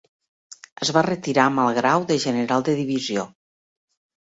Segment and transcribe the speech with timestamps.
[0.85, 3.29] Es va retirar amb el grau de general de divisió.